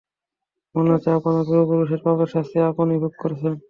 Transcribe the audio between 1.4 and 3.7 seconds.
পূর্ব-পূরুষের পাপের শাস্তি আপনি ভোগ করছেন।